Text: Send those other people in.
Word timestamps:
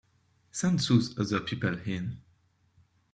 Send 0.51 0.79
those 0.79 1.15
other 1.19 1.39
people 1.39 1.77
in. 1.85 2.23